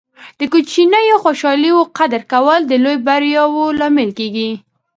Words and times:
د 0.39 0.41
کوچنیو 0.51 1.21
خوشحالۍو 1.23 1.79
قدر 1.97 2.21
کول 2.31 2.59
د 2.67 2.73
لویو 2.83 3.03
بریاوو 3.07 3.75
لامل 3.79 4.09
کیږي. 4.19 4.51